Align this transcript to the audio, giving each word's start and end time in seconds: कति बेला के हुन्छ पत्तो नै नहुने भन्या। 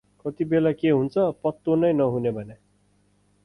कति 0.19 0.45
बेला 0.45 0.71
के 0.71 0.89
हुन्छ 0.89 1.13
पत्तो 1.43 1.75
नै 1.75 1.93
नहुने 1.93 2.31
भन्या। 2.31 2.55